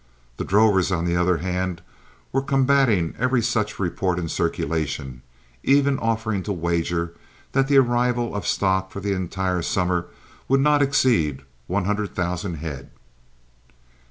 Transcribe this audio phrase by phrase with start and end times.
[0.37, 1.83] The drovers, on the other hand,
[2.31, 3.43] were combating every
[3.77, 5.21] report in circulation,
[5.61, 7.13] even offering to wager
[7.51, 10.07] that the arrivals of stock for the entire summer
[10.47, 12.89] would not exceed one hundred thousand head.